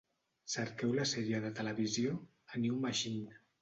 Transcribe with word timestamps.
Cerqueu 0.53 0.95
la 0.95 1.05
sèrie 1.11 1.43
de 1.45 1.53
televisió 1.61 2.19
"A 2.53 2.67
New 2.67 2.85
Machine". 2.91 3.43